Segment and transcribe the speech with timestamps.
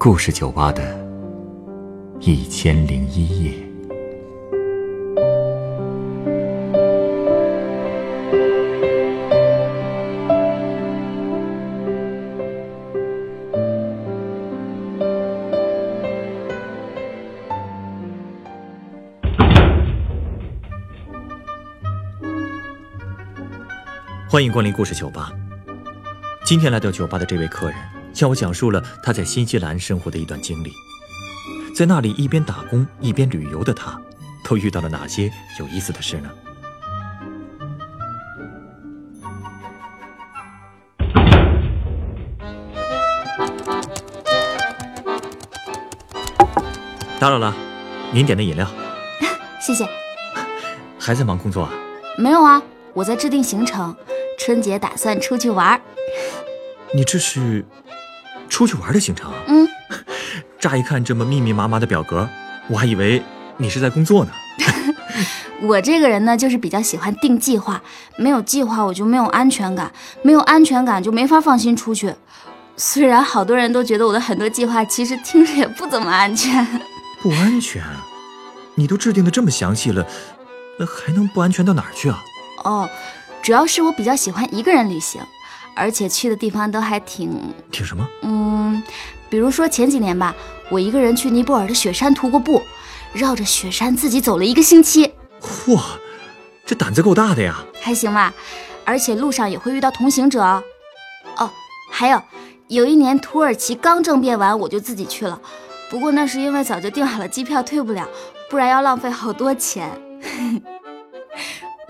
[0.00, 0.96] 故事酒吧的
[2.20, 3.52] 一千零一夜。
[24.30, 25.32] 欢迎光临故事酒吧。
[26.44, 27.76] 今天来到酒吧的这位客人，
[28.18, 30.72] 向我讲述了他在新西兰生活的一段经历。
[31.72, 33.96] 在那里一边打工一边旅游的他，
[34.42, 36.28] 都遇到了哪些有意思的事呢？
[47.20, 47.54] 打扰了，
[48.10, 48.68] 您点的饮料。
[49.64, 49.88] 谢谢。
[50.98, 51.72] 还在忙工作啊？
[52.18, 52.60] 没有啊，
[52.94, 53.94] 我在制定行程。
[54.40, 55.80] 春节打算出去玩。
[56.92, 57.64] 你这是
[58.58, 59.30] 出去玩的行程？
[59.46, 59.68] 嗯。
[60.58, 62.28] 乍一看这么密密麻麻的表格，
[62.66, 63.22] 我还以为
[63.56, 64.32] 你是在工作呢。
[65.62, 67.80] 我这个人呢，就是比较喜欢定计划，
[68.16, 72.12] 没有计划我就没有安全感，没有安全感就没法放心出去。
[72.76, 76.66] 虽然好多人都觉得我的很多计划其实听着也不怎么安全。
[77.22, 77.80] 不安全？
[78.74, 80.04] 你都制定的这么详细了，
[80.80, 82.20] 那还能不安全到哪儿去啊？
[82.64, 82.90] 哦，
[83.40, 85.22] 主要是我比较喜欢一个人旅行，
[85.78, 87.30] 而且去的地方都还挺……
[87.70, 88.06] 挺什么？
[88.22, 88.82] 嗯，
[89.30, 90.34] 比如说前几年吧，
[90.68, 92.60] 我一个人去尼泊尔的雪山徒过步，
[93.12, 95.14] 绕着雪山自己走了一个星期。
[95.40, 95.80] 嚯，
[96.66, 97.64] 这胆子够大的呀！
[97.80, 98.34] 还行吧，
[98.84, 100.42] 而且路上也会遇到同行者。
[101.36, 101.50] 哦，
[101.92, 102.20] 还有，
[102.66, 105.40] 有一年土耳其刚政变完，我就自己去了。
[105.88, 108.06] 不过那是因为早就订好了机票，退不了，
[108.50, 109.88] 不然要浪费好多钱。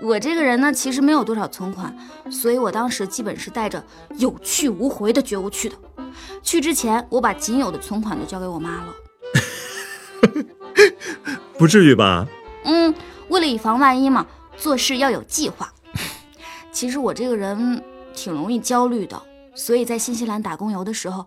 [0.01, 1.95] 我这个人呢，其实没有多少存款，
[2.31, 3.83] 所以我当时基本是带着
[4.17, 5.75] 有去无回的觉悟去的。
[6.41, 8.93] 去之前，我把仅有的存款都交给我妈了。
[11.57, 12.25] 不至于吧？
[12.63, 12.93] 嗯，
[13.27, 14.25] 为了以防万一嘛，
[14.57, 15.71] 做事要有计划。
[16.71, 17.83] 其实我这个人
[18.13, 19.21] 挺容易焦虑的，
[19.53, 21.25] 所以在新西兰打工游的时候。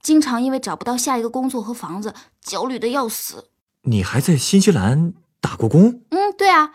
[0.00, 3.50] 经常因为找不到下一个工作和房子，焦虑的要死。
[3.82, 6.02] 你还在新西兰打过工？
[6.10, 6.70] 嗯，对啊。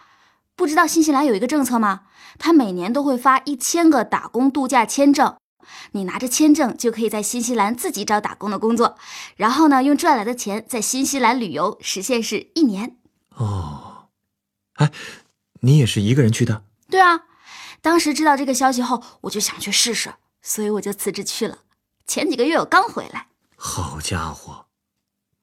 [0.55, 2.01] 不知道新西兰有一个政策吗？
[2.39, 5.35] 他每年都会发一千个打工度假签证，
[5.91, 8.97] 你拿着签证就可以在新西兰自己找打工的工作，
[9.35, 12.97] 然后呢，用赚来的钱在新西兰旅游，时限是一年。
[13.35, 14.09] 哦，
[14.73, 14.91] 哎，
[15.61, 16.63] 你也是一个人去的？
[16.89, 17.21] 对啊。
[17.81, 21.59] 当时知道这个消息后，我就想去试试，所以我就辞职去了。
[22.07, 23.27] 前几个月我刚回来，
[23.57, 24.67] 好家伙，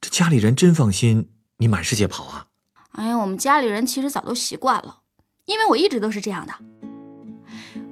[0.01, 2.47] 这家里人真放心你满世界跑啊！
[2.93, 4.99] 哎呀，我们家里人其实早都习惯了，
[5.47, 6.53] 因为我一直都是这样的。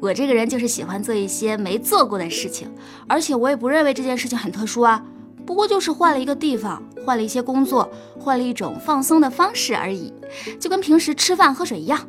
[0.00, 2.72] 我这个人就是喜欢做一些没做过的事情，
[3.08, 5.04] 而且我也不认为这件事情很特殊啊，
[5.46, 7.88] 不过就是换了一个地方，换了一些工作，
[8.18, 10.12] 换了一种放松的方式而已，
[10.60, 12.06] 就跟平时吃饭喝水一样。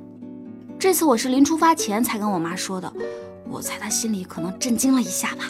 [0.78, 2.92] 这次我是临出发前才跟我妈说的，
[3.50, 5.46] 我猜她心里可能震惊了一下吧。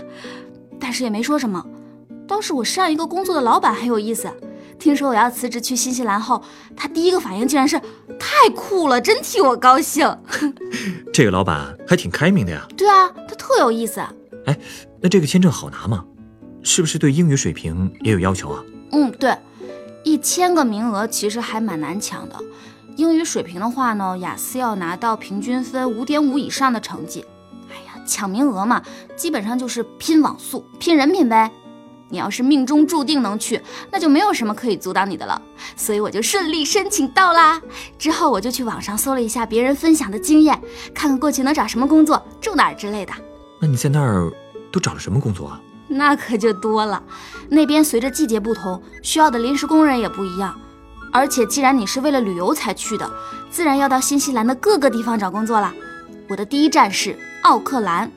[0.80, 1.66] 但是也没说什么，
[2.28, 4.30] 倒是我上一个工作的老板很有意思。
[4.80, 6.42] 听说我要辞职去新西兰后，
[6.76, 7.80] 他第一个反应竟然是
[8.18, 10.18] 太酷了，真替我高兴。
[11.14, 12.66] 这个老板还挺开明的呀。
[12.78, 14.00] 对啊，他特有意思。
[14.46, 14.58] 哎，
[15.02, 16.06] 那这个签证好拿吗？
[16.64, 18.64] 是不是对英语水平也有要求啊？
[18.92, 19.36] 嗯，对，
[20.04, 22.36] 一千个名额其实还蛮难抢的。
[22.96, 27.26] 英语水平的话呢，雅思要拿到平均分五点五以上的成绩。
[27.70, 28.82] 哎呀抢名额嘛，
[29.16, 31.52] 基本上就是拼网速、拼人品呗。
[32.10, 33.62] 你要是命中注定能去，
[33.92, 35.42] 那就没有什么可以阻挡你的了。
[35.76, 37.62] 所以我就顺利申请到啦。
[37.98, 40.60] 之后我就去网上搜了一下别人分享的经验，
[40.94, 43.14] 看看过去能找什么工作、住哪儿之类的。
[43.62, 44.32] 那你在那儿
[44.72, 45.62] 都找了什么工作啊？
[45.88, 47.02] 那可就多了。
[47.50, 50.60] 那边随着季节不同，需要的临时工人也不一样。
[51.12, 53.10] 而且既然你是为了旅游才去的，
[53.50, 55.74] 自然要到新西兰的各个地方找工作了。
[56.28, 57.18] 我的第一站是。
[57.44, 58.12] 奥克兰，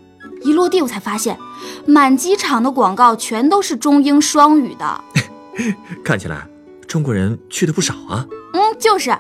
[0.44, 1.38] 一落地我才发现，
[1.86, 5.04] 满机场的广告全都是中英双语的。
[6.04, 6.47] 看起来
[6.86, 8.27] 中国人去的不少啊。
[8.54, 9.16] 嗯，就是，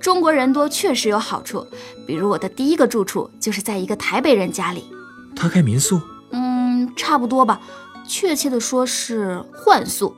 [0.00, 1.66] 中国人多确实有好处。
[2.06, 4.84] 比如我的第一个住处就是在一个台北人家里。
[5.36, 6.00] 他开民宿？
[6.30, 7.60] 嗯，差不多吧。
[8.06, 10.14] 确切的说是换宿，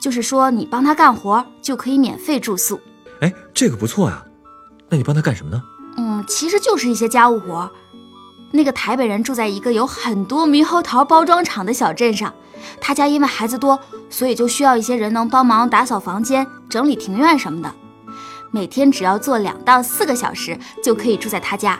[0.00, 2.80] 就是说你帮他干活就可以免费住宿。
[3.20, 4.24] 哎，这个不错呀。
[4.88, 5.62] 那你帮他干什么呢？
[5.96, 7.70] 嗯，其实就是一些家务活。
[8.52, 12.32] 那个台北人住在一个有很多猕猴桃包装厂的小镇上，
[12.80, 13.78] 他家因为孩子多，
[14.08, 17.74] 所以就需要一些人能帮忙打扫房间、整理庭院什么的。
[18.50, 21.78] 每天只要做两到四个小时，就可以住在他家。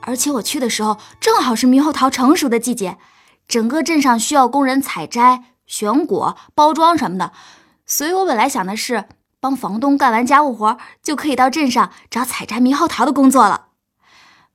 [0.00, 2.98] 而且我去的时候正好是猕猴桃成熟的季节，
[3.46, 7.30] 整个镇上需要工人采摘、选果、包装什么的。
[7.86, 9.04] 所以我本来想的是
[9.38, 13.66] 帮房东干完家务活，就可以到镇上找采摘猕猴桃的工作了。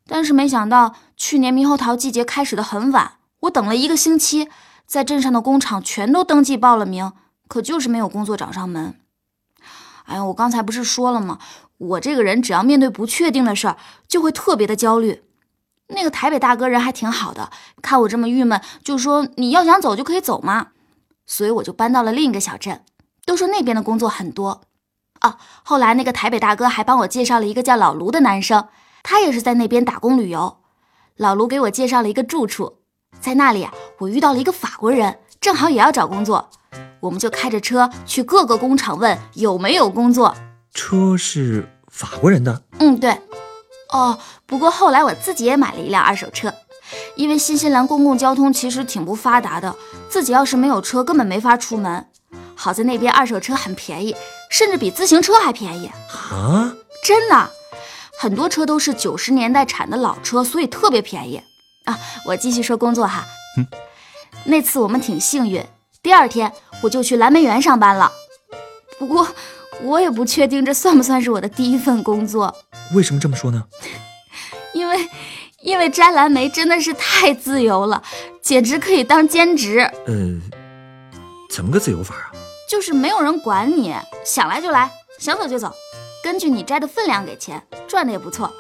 [0.08, 4.50] 但是没想到去年猕猴桃季节开始的很晚，我等了一个星期，
[4.86, 7.12] 在镇上的工厂全都登记报了名，
[7.48, 8.96] 可就是没有工作找上门。
[10.06, 11.38] 哎呀，我刚才不是说了吗？
[11.78, 13.78] 我这个人只要面对不确定的事儿，
[14.08, 15.24] 就会特别的焦虑。
[15.90, 17.52] 那个台北大哥人还挺好的，
[17.82, 20.70] 看我这么郁闷，就说你要想走就可以走嘛。
[21.26, 22.82] 所以我就搬到了另一个小镇，
[23.26, 24.62] 都说那边的工作很多。
[25.22, 28.68] 哦，后来那个台北大哥还帮我介绍了一个叫老卢的男生，
[29.10, 30.58] 他也是在那边打工旅游。
[31.16, 32.80] 老卢给我介绍了一个住处，
[33.22, 33.66] 在那里
[34.00, 36.50] 我遇到了一个法国人，正好也要找工作。
[37.00, 40.36] 我们就开着车去各个工厂问有没有工作。
[40.74, 42.62] 车是法国人的？
[42.80, 43.18] 嗯，对。
[43.94, 46.54] 哦，不过后来我自己也买了一辆二手车，
[47.16, 49.74] 因为新西兰公共交通其实挺不发达的，
[50.10, 52.06] 自己要是没有车根本没法出门。
[52.56, 54.14] 好在那边二手车很便宜，
[54.50, 55.90] 甚至比自行车还便宜。
[56.30, 56.76] 啊，
[57.06, 57.50] 真的，
[58.18, 61.42] 很多车都是九十年代产的老车，所以特别便宜。
[61.86, 63.24] 啊，我继续说工作哈。
[63.58, 63.68] 嗯，
[64.46, 65.64] 那次我们挺幸运。
[66.02, 68.12] 第二天我就去蓝莓园上班了，
[68.98, 69.28] 不过
[69.84, 72.56] 我也不确定这算不算是我的第一份工作。
[72.94, 73.64] 为什么这么说呢？
[74.74, 75.10] 因为，
[75.62, 78.02] 因为摘蓝莓真的是太自由了，
[78.42, 79.80] 简直可以当兼职。
[80.06, 80.14] 呃，
[81.50, 82.32] 怎么个自由法啊？
[82.70, 84.90] 就是没有人管你，想来就来，
[85.20, 85.74] 想走就走，
[86.28, 88.54] 根据你摘的分量给钱，赚的也不错。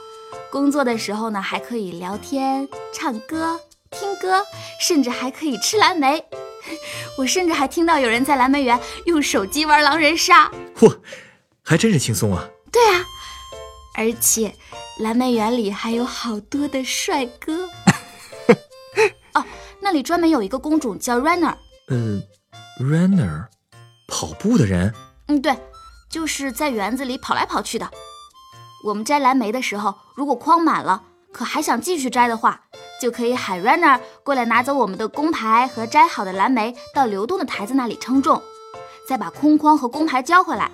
[0.49, 3.59] 工作的时候呢，还可以聊天、唱歌、
[3.91, 4.41] 听歌，
[4.79, 6.23] 甚至还可以吃蓝莓。
[7.19, 10.97] 我甚至还听到有人在蓝莓园用手机玩狼人杀，嚯，
[11.61, 12.47] 还真是轻松啊！
[12.71, 13.03] 对啊，
[13.97, 14.55] 而且
[14.99, 17.67] 蓝莓园里还有好多的帅哥。
[19.35, 19.43] 哦，
[19.81, 21.53] 那里专门有一个工种叫 runner。
[21.89, 22.21] 呃
[22.79, 23.45] ，runner，
[24.07, 24.93] 跑步的人。
[25.27, 25.53] 嗯，对，
[26.09, 27.89] 就是在园子里跑来跑去的。
[28.86, 32.62] 我们摘蓝莓的时候，如果筐满了，可还想继续摘的话。
[33.00, 38.42] 就可以喊 runner 过来拿走我们的工牌和摘好的蓝莓，到流动的台子那里称重，
[39.07, 40.71] 再把空筐和工牌交回来。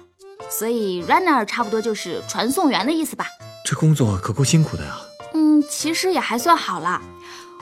[0.49, 3.27] 所以 runner 差不多就是传送员的意思吧？
[3.65, 4.95] 这工作可够辛苦的呀。
[5.33, 7.01] 嗯，其实也还算好啦。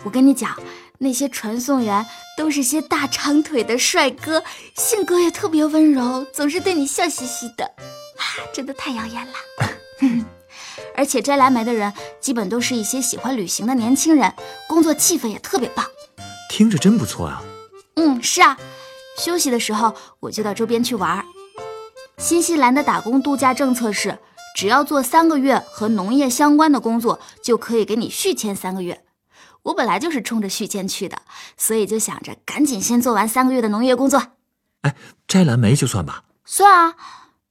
[0.03, 0.55] 我跟你讲，
[1.03, 2.05] 那些传送员
[2.37, 4.43] 都是些大长腿的帅哥，
[4.75, 9.33] 性格也特别温柔，总是对你笑嘻嘻的，啊，真的太养眼了。
[10.95, 14.31] 而且摘蓝莓的人基本都是一些喜欢旅行的年轻人，
[14.69, 15.83] 工作气氛也特别棒，
[16.51, 17.41] 听着真不错啊。
[17.95, 18.55] 嗯，是啊，
[19.17, 21.25] 休息的时候我就到周边去玩。
[22.19, 24.19] 新西兰的打工度假政策是，
[24.55, 29.01] 只要做三个月和农业相关的工作，就可以给你续签三个月。
[29.63, 31.17] 我本来就是冲着续签去的，
[31.55, 34.21] 所以就想着赶紧先做完三个月的农业工作。
[34.81, 34.95] 哎，
[35.27, 36.23] 摘蓝莓就算吧？
[36.43, 36.95] 算啊。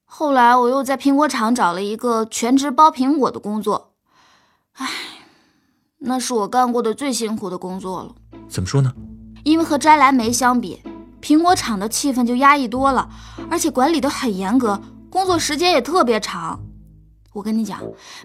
[0.04, 3.92] 后来我又在苹果厂找了一个全职包苹果的工作，
[4.72, 4.88] 哎，
[5.98, 8.14] 那是我干过的最辛苦的工作了。
[8.48, 8.92] 怎么说呢？
[9.44, 10.82] 因为和摘蓝莓相比，
[11.22, 13.08] 苹果厂的气氛就压抑多了，
[13.48, 16.60] 而且管理的很严格，工作时间也特别长。
[17.32, 17.80] 我跟你讲，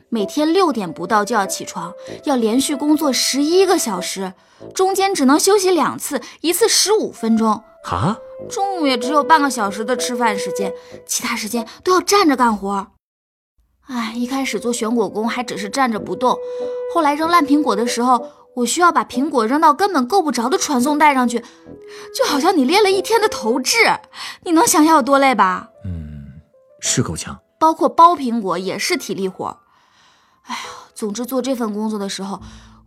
[0.09, 1.93] 每天六点不到就要起床，
[2.23, 4.33] 要连续工作十一个小时，
[4.73, 7.63] 中间只能休息两次，一次十五分钟。
[7.85, 8.17] 啊？
[8.49, 10.73] 中午也只有半个小时的吃饭时间，
[11.05, 12.87] 其他时间都要站着干活。
[13.87, 16.35] 哎，一开始做选果工还只是站着不动，
[16.93, 21.37] 后来扔烂苹果的时候，我需要把苹果扔到根本够不着的传送带上去，
[22.15, 23.77] 就好像你练了一天的投掷，
[24.43, 25.69] 你能想象有多累吧？
[25.85, 26.25] 嗯，
[26.79, 27.39] 是够呛。
[27.59, 29.61] 包括剥苹果也是体力活。
[30.43, 30.61] 哎呀，
[30.93, 32.41] 总之做这份工作的时候，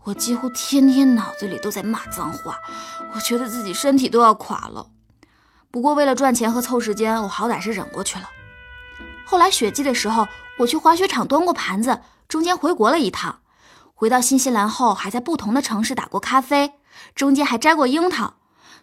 [0.05, 2.59] 我几乎天天脑子里都在骂脏话，
[3.15, 4.91] 我觉得自己身体都要垮了。
[5.71, 8.29] 不过为了赚钱和凑时间，我好歹是忍过去了。
[9.27, 10.27] 后来雪季的时候，
[10.59, 13.41] 我去滑雪场端过盘子，中间回国了一趟。
[13.95, 16.73] 回到新西兰后，还在不同的城市打过咖啡，
[17.15, 18.35] 中间还摘过樱桃。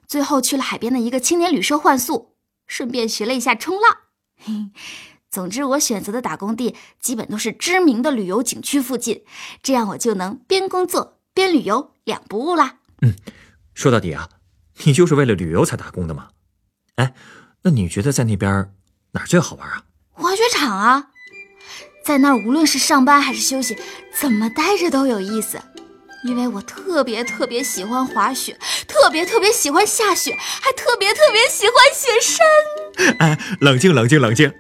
[0.06, 2.36] 最后去了海边的一个青年旅社换宿，
[2.68, 3.98] 顺便学了一下冲浪。
[5.36, 9.26] 嘿，总之我选择的打工地基本都是知名的旅游景区附近，
[9.62, 12.78] 这样我就能边工作边旅游，两不误啦。
[13.02, 13.14] 嗯，
[13.74, 14.30] 说到底啊，
[14.86, 16.30] 你就是为了旅游才打工的吗？
[16.96, 17.14] 哎，
[17.64, 18.72] 那你觉得在那边
[19.12, 19.84] 哪儿最好玩啊？
[20.12, 21.08] 滑雪场啊，
[22.06, 23.78] 在那儿无论是上班还是休息，
[24.18, 25.60] 怎么待着都有意思。
[26.24, 33.18] 因为我特别特别喜欢滑雪，特别特别喜欢下雪，还特别特别喜欢雪山。
[33.20, 34.52] 哎，冷静冷静冷静！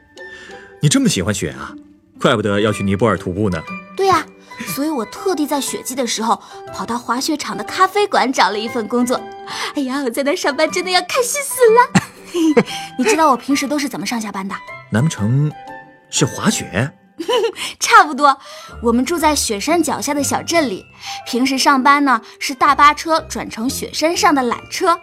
[0.86, 1.74] 你这么喜欢雪啊？
[2.22, 3.60] 怪不得要去尼泊尔徒步呢。
[3.98, 4.24] 对呀，
[4.68, 6.40] 所以我特地在雪季的时候
[6.76, 9.20] 跑到滑雪场的咖啡馆找了一份工作。
[9.74, 12.02] 哎呀，我在那上班真的要开心死了。
[13.00, 14.54] 你知道我平时都是怎么上下班的？
[14.92, 15.52] 难不成
[16.12, 16.94] 是滑雪？
[17.82, 18.38] 差不多。
[18.84, 20.86] 我们住在雪山脚下的小镇里，
[21.26, 24.96] 平时上班呢是大巴车转成雪山上的缆车，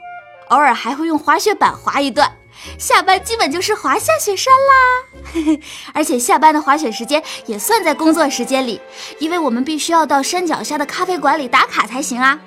[0.51, 2.31] 偶尔还会用滑雪板滑一段。
[2.79, 5.59] 下班基本就是滑下雪山啦。
[5.95, 8.81] 而且下班的滑雪时间也算在工作时间里，
[9.19, 12.39] 因为我们必须要到山脚下的咖啡馆里打卡才行啊。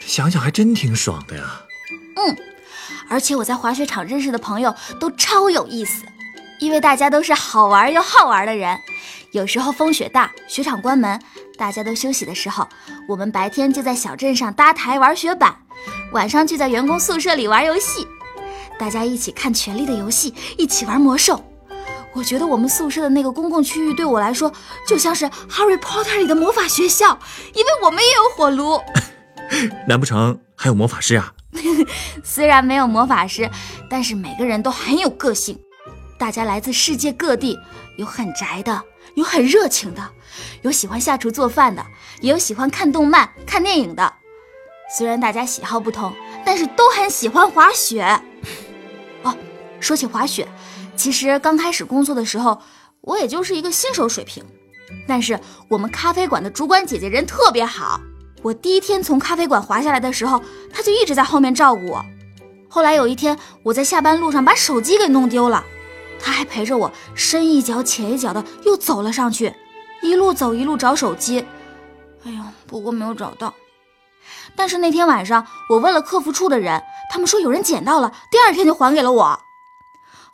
[0.00, 1.44] 想想还真挺爽的呀。
[2.16, 2.36] 嗯，
[3.08, 6.04] 而且我在滑雪场认识的朋友都超有意思，
[6.60, 8.78] 因为大家都是好玩又好玩的人。
[9.32, 11.20] 有时候风雪大，雪场关门，
[11.56, 12.68] 大家都休息的时候，
[13.08, 15.56] 我们白天就在小镇上搭台玩雪板，
[16.12, 18.06] 晚上就在员工宿舍里玩游戏。
[18.78, 21.42] 大家一起看《权力的游戏》，一起玩魔兽。
[22.12, 24.52] 我觉得我们宿舍的那个公共区域对我来说，
[24.86, 27.18] 就像是《Harry Potter》里的魔法学校，
[27.54, 28.80] 因为我们也有火炉。
[29.88, 31.32] 难不成还有魔法师啊？
[32.22, 33.50] 虽然没有魔法师，
[33.90, 35.58] 但是每个人都很有个性。
[36.18, 37.58] 大家来自世界各地，
[37.98, 38.80] 有很宅的，
[39.16, 40.10] 有很热情的，
[40.62, 41.84] 有喜欢下厨做饭的，
[42.20, 44.12] 也有喜欢看动漫、看电影的。
[44.96, 46.12] 虽然大家喜好不同，
[46.44, 48.20] 但是都很喜欢滑雪。
[49.84, 50.48] 说起滑雪，
[50.96, 52.58] 其实刚开始工作的时候，
[53.02, 54.42] 我也就是一个新手水平。
[55.06, 55.38] 但是
[55.68, 58.00] 我们咖啡馆的主管姐姐人特别好，
[58.42, 62.02] 我第一天从咖啡馆滑下来的时候，她就一直在后面照顾我。
[62.66, 65.62] 后来有一天，我在下班路上把手机给弄丢了，
[66.18, 69.52] 她还陪着我深一脚浅一脚的又走了上去，
[70.00, 71.44] 一路走一路找手机。
[72.24, 73.52] 哎呦，不过没有找到。
[74.56, 79.38] 但是那天晚上，我问了客服处的人，他们说有人捡到了，第二天就还给了我。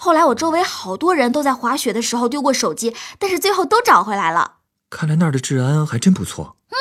[0.03, 4.55] 后来我周围好多人都在滑雪的时候丢过手机，但是最后都找回来了。
[4.89, 6.57] 看来那儿的治安还真不错。
[6.71, 6.77] 嗯，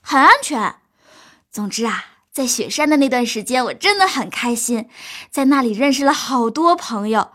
[0.00, 0.76] 很安全。
[1.50, 4.88] 总之啊，在雪山的那段时间，我真的很开心，
[5.32, 7.32] 在那里认识了好多朋友。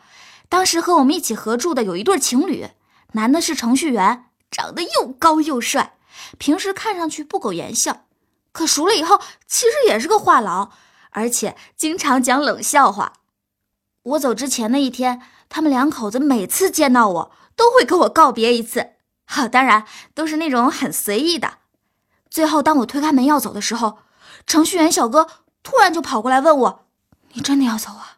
[0.47, 2.69] 当时和我们一起合住的有一对情侣，
[3.11, 5.95] 男的是程序员，长得又高又帅，
[6.37, 8.05] 平时看上去不苟言笑。
[8.53, 10.69] 可熟了以后，其实也是个话痨，
[11.09, 13.11] 而且经常讲冷笑话。
[14.05, 15.19] 我走之前的一天，
[15.49, 18.91] 他们两口子每次见到我，都会跟我告别一次，
[19.25, 19.83] 哈，当然
[20.13, 21.53] 都是那种很随意的。
[22.29, 23.97] 最后，当我推开门要走的时候，
[24.45, 25.25] 程序员小哥
[25.63, 26.85] 突然就跑过来问我
[27.33, 28.17] ：“你真的要走啊？”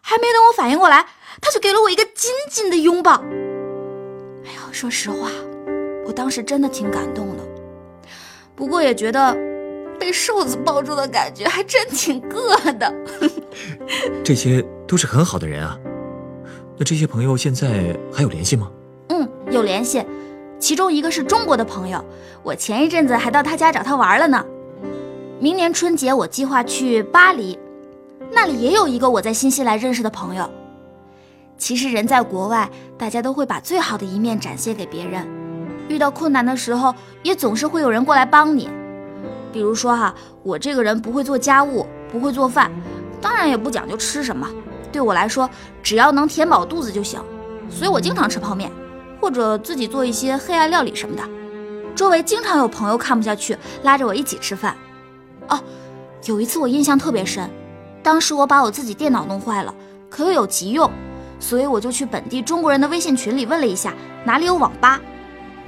[0.00, 1.06] 还没等我反应过来，
[1.40, 3.14] 他就给了我一个紧紧的拥抱。
[4.44, 5.28] 哎呀，说实话，
[6.06, 7.42] 我当时真的挺感动的。
[8.54, 9.34] 不过也觉得
[9.98, 12.94] 被瘦子抱住的感觉还真挺硌的。
[14.22, 15.78] 这些都是很好的人啊，
[16.76, 18.70] 那这些朋友现在还有联系吗？
[19.08, 20.04] 嗯，有联系。
[20.58, 22.02] 其中一个是中国的朋友，
[22.42, 24.44] 我前一阵子还到他家找他玩了呢。
[25.40, 27.58] 明年春节我计划去巴黎，
[28.30, 30.48] 那里也有一个我在新西兰认识的朋友。
[31.58, 35.26] 其实人在国外，大家都会把最好的一面展现给别人。
[35.88, 38.70] 遇到困难的时候，也总是会有人过来帮你。
[39.52, 42.70] 比如说哈，我这个人不会做家务，不会做饭，
[43.20, 44.48] 当然也不讲究吃什么。
[44.94, 45.50] 对我来说，
[45.82, 47.20] 只要能填饱肚子就行。
[47.68, 48.70] 所以我经常吃泡面，
[49.20, 51.22] 或者自己做一些黑暗料理什么的。
[51.96, 54.76] 周围经常有朋友看不下去，拉着我一起吃饭。
[55.48, 55.60] 哦，
[56.26, 57.50] 有一次我印象特别深，
[58.04, 59.74] 当时我把我自己电脑弄坏了，
[60.08, 60.88] 可又有急用，
[61.40, 63.92] 所以我就去本地中国人的微信群里问了一下，
[64.24, 65.00] 哪里有网吧。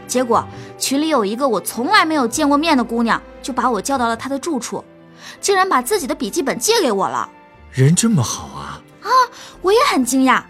[0.06, 0.46] 结果
[0.78, 4.84] 群里有一个我从来没有见过面的姑娘，就把我叫到了她的住处，
[5.40, 7.28] 竟然把自己的笔记本借给我了。
[7.72, 8.75] 人这么好啊！
[9.06, 9.10] 啊，
[9.62, 10.42] 我也很惊讶。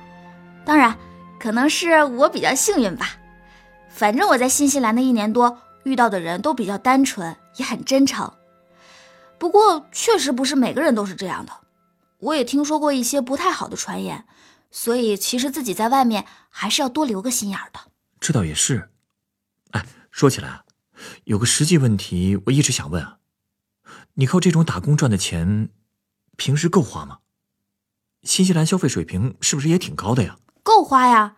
[0.64, 0.96] 当然，
[1.38, 3.16] 可能是我比较幸运吧。
[3.88, 8.32] 反正我在新西兰的一年多，遇到的人都比较单纯，也很真诚。
[9.38, 11.52] 不过，确实不是每个人都是这样的。
[12.18, 14.24] 我也听说过一些不太好的传言，
[14.70, 17.80] 所以其实自己在外面还是要多留个心眼的。
[18.18, 18.90] 这倒也是。
[19.72, 20.64] 哎，说起来啊，
[21.24, 23.18] 有个实际问题，我一直想问啊，
[24.14, 25.68] 你靠这种打工赚的钱，
[26.36, 27.18] 平时够花吗？
[28.26, 30.36] 新西兰消费水平是不是也挺高的呀？
[30.64, 31.36] 够花呀，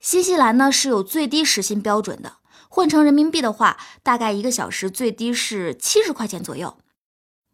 [0.00, 2.38] 新西兰呢是有最低时薪标准的，
[2.68, 6.76] 换成人民币的话，大概一个小时最低是七十块钱左右。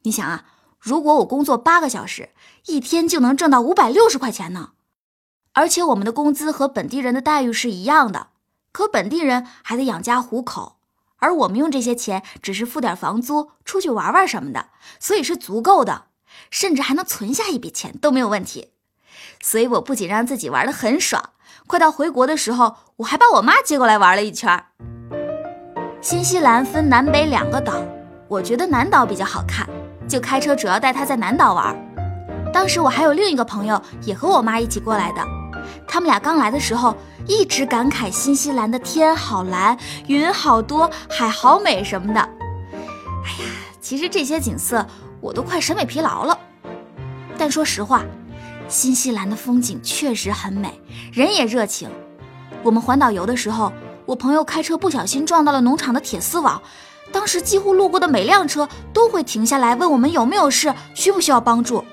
[0.03, 0.47] 你想啊，
[0.79, 2.31] 如果我工作八个小时，
[2.67, 4.71] 一天就能挣到五百六十块钱呢。
[5.53, 8.29] 而且我们的工资和本地人的待遇是一样的。
[8.73, 10.77] 可本地人还得养家糊口，
[11.17, 16.07] 而我们用这些钱只是付点房租、出去玩玩什么的，所以是足够的，
[16.51, 18.71] 甚至还能存下一笔钱都没有问题。
[19.43, 21.31] 所以我不仅让自己玩得很爽，
[21.67, 24.65] 快到回国的时候，我还把我妈接过来玩了一圈。
[26.01, 27.75] 新西兰分南北两个岛，
[28.29, 29.69] 我觉得南岛比较好看，
[30.09, 31.77] 就开车主要带她在南岛玩。
[32.53, 35.23] 当时我还有另一个朋友也和我妈一起过来的，
[35.87, 42.21] 他们俩刚来的时候一直感慨新西兰的天好蓝，云好多，海好美什么的。
[42.21, 44.85] 哎呀，其实这些景色
[45.21, 46.39] 我都快审美疲劳了。
[47.39, 48.05] 但说实话，
[48.69, 50.81] 新西兰的风景确实很美，
[51.13, 51.89] 人也热情。
[52.63, 53.73] 我们环岛游的时候，
[54.07, 56.61] 我朋友开车不小心撞到了农场的铁丝网。
[57.13, 61.85] 当时几乎路过的每辆车都会停下来问我们有没有事，需不需要帮助。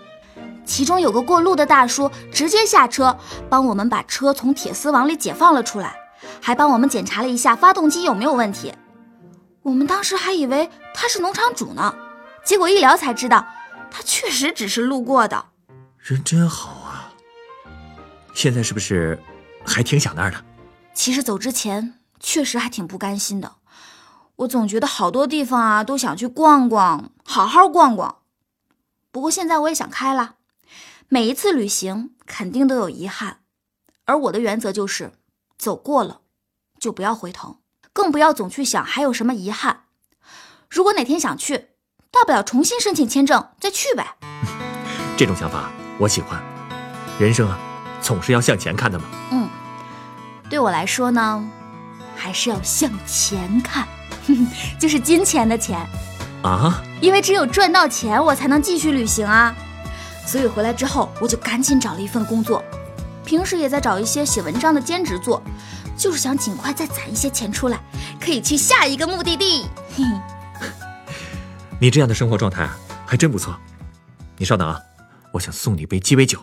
[0.64, 3.18] 其中有个过路的大叔直接下车
[3.50, 5.96] 帮我们把车从铁丝网里解放了出来，
[6.40, 8.72] 还帮我们检查了一下发动机有没有问题。
[9.64, 11.96] 我们当时还以为他是农场主呢，
[12.48, 13.46] 结果一聊才知道，
[13.92, 15.48] 他确实只是路过的。
[15.98, 17.12] 人真好啊！
[18.34, 19.22] 现在是不是
[19.66, 20.46] 还挺想那儿的？
[20.94, 23.58] 其实走之前确实还挺不甘心的。
[24.38, 28.20] 我总觉得好多地方啊都想去逛逛，好好逛逛。
[29.12, 30.36] 不过现在我也想开了，
[31.10, 33.42] 每一次旅行肯定都有遗憾，
[34.06, 35.12] 而我的原则就是
[35.58, 36.22] 走过了
[36.80, 37.58] 就不要回头，
[37.92, 39.88] 更不要总去想还有什么遗憾。
[40.70, 41.72] 如果哪天想去，
[42.12, 44.06] 大不了重新申请签证再去呗。
[45.18, 46.42] 这种想法我喜欢。
[47.20, 47.58] 人生啊，
[48.02, 49.06] 总是要向前看的嘛。
[49.32, 49.50] 嗯，
[50.50, 51.44] 对我来说呢，
[52.16, 53.88] 还是要向前看。
[54.78, 55.80] 就是金钱的钱，
[56.44, 56.84] 啊！
[57.00, 59.56] 因为只有赚到钱，我才能继续旅行啊。
[60.26, 62.62] 所以回来之后，我就赶紧找了一份工作，
[63.24, 65.42] 平时也在找一些写文章的兼职做，
[65.98, 67.80] 就是想尽快再攒一些钱出来，
[68.20, 69.66] 可以去下一个目的地。
[69.96, 70.04] 嘿，
[71.80, 72.68] 你这样的生活状态
[73.06, 73.56] 还真不错。
[74.38, 74.82] 你稍等啊，
[75.32, 76.40] 我想送你一杯鸡尾酒。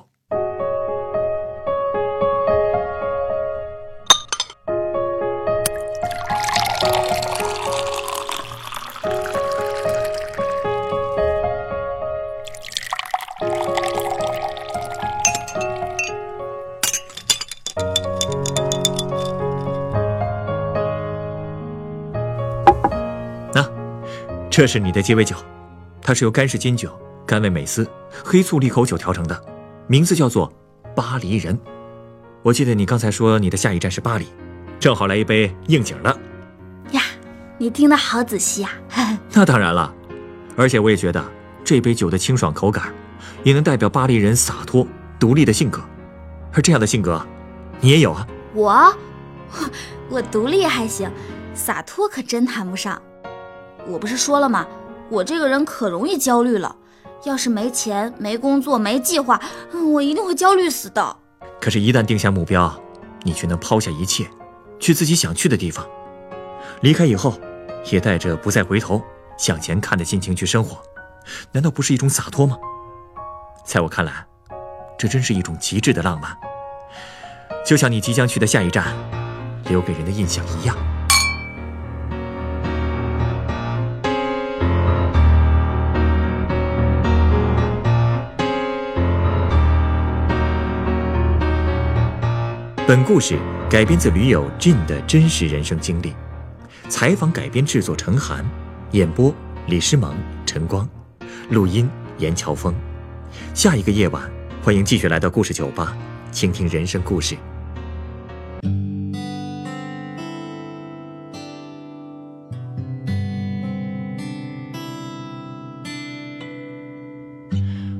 [24.57, 25.35] 这是你的鸡尾酒，
[26.01, 26.89] 它是由干式金酒、
[27.27, 27.85] 甘味美思、
[28.25, 29.45] 黑醋利口酒调成的，
[29.89, 30.49] 名字叫做
[30.95, 31.59] 巴黎人。
[32.41, 34.29] 我记得你刚才说你的下一站是巴黎，
[34.79, 36.21] 正好来一杯应景的。
[36.93, 37.03] 呀，
[37.59, 38.71] 你听得好仔细啊！
[39.35, 39.93] 那当然了，
[40.57, 41.21] 而且我也觉得
[41.65, 42.95] 这杯酒的清爽口感，
[43.43, 44.87] 也能代表巴黎人洒脱
[45.19, 45.83] 独立的性格。
[46.53, 47.21] 而这样的性格，
[47.81, 48.25] 你也有啊？
[48.55, 48.97] 我，
[50.09, 51.11] 我独立还行，
[51.55, 53.03] 洒脱可真谈不上。
[53.87, 54.67] 我不是说了吗？
[55.11, 56.75] 我这个人可容易焦虑了。
[57.25, 59.41] 要是没钱、没工作、没计划，
[59.93, 61.17] 我一定会焦虑死的。
[61.59, 62.75] 可是，一旦定下目标，
[63.23, 64.27] 你却能抛下一切，
[64.79, 65.87] 去自己想去的地方。
[66.83, 67.39] 离开以后，
[67.91, 69.03] 也带着不再回头、
[69.39, 70.79] 向前看的心情去生活，
[71.53, 72.59] 难道不是一种洒脱吗？
[73.65, 74.27] 在我看来，
[74.99, 76.37] 这真是一种极致的浪漫。
[77.65, 78.95] 就像你即将去的下一站，
[79.71, 80.77] 留给人的印象一样。
[92.87, 93.39] 本故事
[93.71, 96.13] 改编自驴友 Jin 的真实人生经历，
[96.91, 98.45] 采访改编制作陈寒，
[98.91, 99.35] 演播
[99.69, 100.87] 李诗萌、陈光，
[101.49, 102.75] 录音严乔峰。
[103.55, 104.31] 下一个夜晚，
[104.63, 105.97] 欢迎继续来到故事酒吧，
[106.31, 107.39] 倾听人生故事。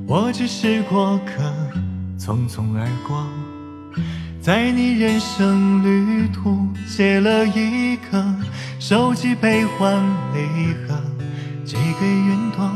[0.05, 1.41] 我只是过客，
[2.19, 3.27] 匆匆而过。
[4.45, 8.23] 在你人生旅途写了一个
[8.77, 9.99] 手机悲欢
[10.35, 11.01] 离合，
[11.65, 12.69] 寄给云朵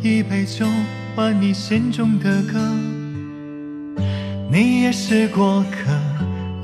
[0.00, 0.64] 一杯酒，
[1.14, 2.58] 换你心中的歌。
[4.50, 5.92] 你也是过客，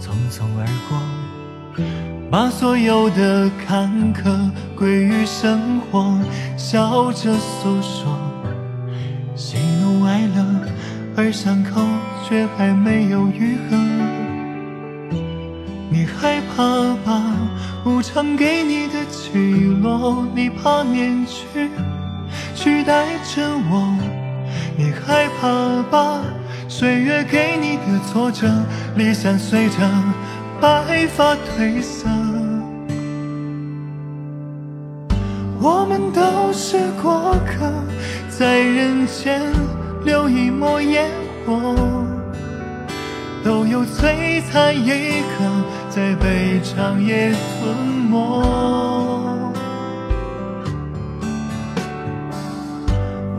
[0.00, 1.84] 匆匆而过，
[2.30, 6.18] 把所有的坎坷归于生活，
[6.56, 8.18] 笑着诉说
[9.36, 10.42] 喜怒哀乐，
[11.18, 11.82] 而伤口
[12.26, 13.76] 却还没有愈合。
[16.16, 17.22] 害怕吧，
[17.84, 19.32] 无常给你的起
[19.82, 21.70] 落，你怕面具
[22.54, 23.96] 取代着我。
[24.76, 26.20] 你害怕吧，
[26.68, 28.48] 岁月给你的挫折，
[28.96, 29.76] 理想随着
[30.60, 32.08] 白发褪色。
[35.60, 37.70] 我们都是过客，
[38.28, 39.42] 在人间
[40.04, 41.10] 留一抹烟
[41.44, 41.74] 火，
[43.44, 45.44] 都有璀璨一刻。
[45.90, 47.74] 在被长夜吞
[48.10, 48.18] 没，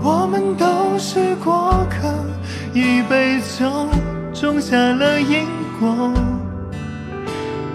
[0.01, 2.11] 我们都是过客，
[2.73, 3.87] 一杯酒，
[4.33, 5.45] 种下了因
[5.79, 6.11] 果。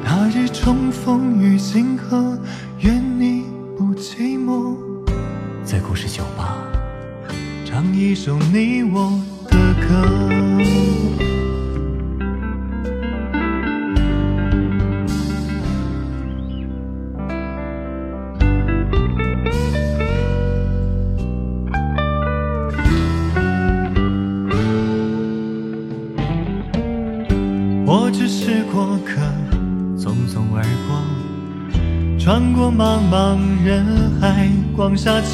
[0.04, 2.36] 那日重逢于星河，
[2.80, 3.44] 愿你
[3.78, 4.76] 不寂寞。
[5.64, 6.56] 在故事酒吧，
[7.64, 11.33] 唱一首你我的歌。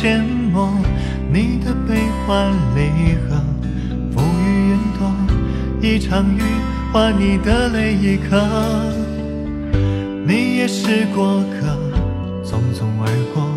[0.00, 0.72] 光下阡陌。
[1.32, 3.36] 你的悲欢离合，
[4.10, 5.12] 浮于云朵，
[5.80, 6.40] 一场雨
[6.92, 8.40] 换你的泪一颗。
[10.26, 11.76] 你也是过客，
[12.44, 13.48] 匆匆而过，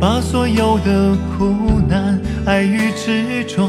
[0.00, 3.68] 把所有的苦难、爱与执着，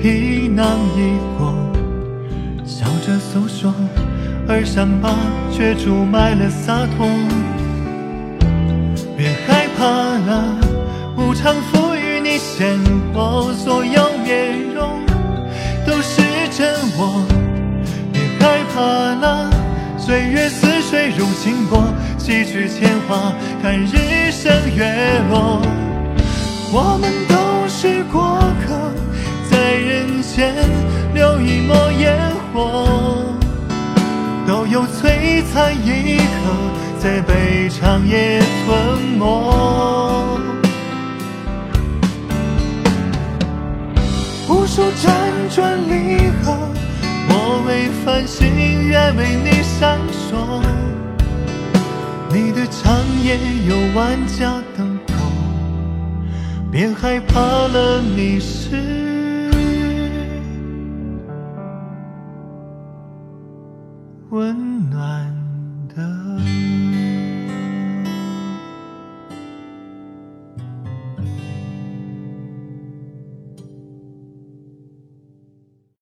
[0.00, 1.54] 皮囊一过。
[2.64, 3.72] 笑着诉说，
[4.48, 5.14] 而伤疤
[5.50, 7.08] 却注满了洒脱。
[9.16, 10.58] 别害怕了，
[11.30, 12.76] 无常赋予你鲜
[13.14, 15.06] 活，所有面容
[15.86, 17.24] 都是真我。
[18.12, 18.80] 别害怕
[19.14, 19.48] 了，
[19.96, 21.84] 岁月似水如清波，
[22.18, 25.62] 洗去铅华，看日升月落。
[26.72, 28.92] 我们都是过客，
[29.48, 30.52] 在人间
[31.14, 32.18] 留一抹烟。
[32.52, 33.36] 火，
[34.48, 36.24] 都有璀璨一刻，
[36.98, 40.29] 在悲长夜吞没。
[44.72, 45.10] 数辗
[45.52, 46.56] 转离合，
[47.28, 50.62] 我为繁星，愿为你闪烁。
[52.32, 55.12] 你的长夜有万家灯火，
[56.70, 58.99] 别害怕了，你是。